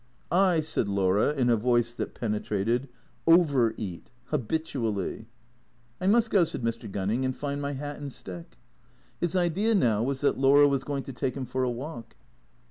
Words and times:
"I," 0.51 0.61
said 0.61 0.87
Laura 0.89 1.31
in 1.31 1.47
a 1.51 1.55
voice 1.55 1.93
that 1.93 2.15
penetrated," 2.15 2.89
over 3.37 3.75
eat. 3.77 4.09
Ha 4.29 4.37
bitually."" 4.37 5.27
I 6.01 6.07
must 6.07 6.31
go," 6.31 6.43
said 6.43 6.63
Mr. 6.63 6.91
Gunning," 6.91 7.23
and 7.23 7.35
find 7.35 7.61
my 7.61 7.73
hat 7.73 7.97
and 7.99 8.11
stick." 8.11 8.57
His 9.19 9.35
idea 9.35 9.75
now 9.75 10.01
was 10.01 10.21
that 10.21 10.39
Laura 10.39 10.67
was 10.67 10.83
going 10.83 11.03
to 11.03 11.13
take 11.13 11.37
him 11.37 11.45
for 11.45 11.61
a 11.61 11.69
walk. 11.69 12.15